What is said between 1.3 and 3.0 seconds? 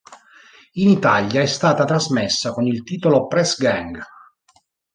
è stata trasmessa con il